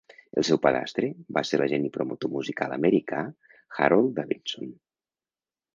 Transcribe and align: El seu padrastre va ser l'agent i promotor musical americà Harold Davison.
El 0.41 0.45
seu 0.47 0.59
padrastre 0.61 1.09
va 1.37 1.43
ser 1.49 1.59
l'agent 1.61 1.85
i 1.89 1.93
promotor 1.99 2.33
musical 2.39 2.75
americà 2.79 3.21
Harold 3.87 4.15
Davison. 4.23 4.75